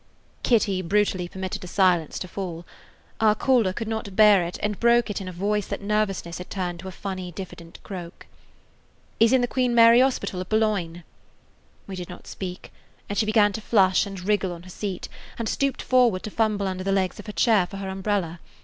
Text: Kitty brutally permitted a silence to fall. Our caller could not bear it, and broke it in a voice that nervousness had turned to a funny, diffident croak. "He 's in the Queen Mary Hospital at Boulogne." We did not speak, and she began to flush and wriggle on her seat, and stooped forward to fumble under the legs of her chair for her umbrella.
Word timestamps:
Kitty 0.41 0.81
brutally 0.81 1.27
permitted 1.27 1.63
a 1.63 1.67
silence 1.67 2.17
to 2.17 2.27
fall. 2.27 2.65
Our 3.19 3.35
caller 3.35 3.71
could 3.71 3.87
not 3.87 4.15
bear 4.15 4.43
it, 4.43 4.57
and 4.63 4.79
broke 4.79 5.11
it 5.11 5.21
in 5.21 5.27
a 5.27 5.31
voice 5.31 5.67
that 5.67 5.79
nervousness 5.79 6.39
had 6.39 6.49
turned 6.49 6.79
to 6.79 6.87
a 6.87 6.91
funny, 6.91 7.31
diffident 7.31 7.79
croak. 7.83 8.25
"He 9.19 9.27
's 9.27 9.31
in 9.31 9.41
the 9.41 9.47
Queen 9.47 9.75
Mary 9.75 9.99
Hospital 9.99 10.41
at 10.41 10.49
Boulogne." 10.49 11.03
We 11.85 11.95
did 11.95 12.09
not 12.09 12.25
speak, 12.25 12.71
and 13.09 13.15
she 13.15 13.27
began 13.27 13.53
to 13.53 13.61
flush 13.61 14.07
and 14.07 14.19
wriggle 14.25 14.53
on 14.53 14.63
her 14.63 14.71
seat, 14.71 15.07
and 15.37 15.47
stooped 15.47 15.83
forward 15.83 16.23
to 16.23 16.31
fumble 16.31 16.67
under 16.67 16.83
the 16.83 16.91
legs 16.91 17.19
of 17.19 17.27
her 17.27 17.31
chair 17.31 17.67
for 17.67 17.77
her 17.77 17.89
umbrella. 17.89 18.39